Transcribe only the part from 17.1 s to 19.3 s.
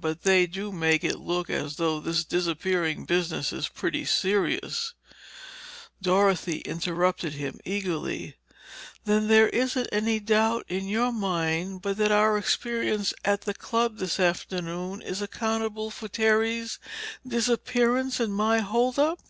disappearance, and my holdup?"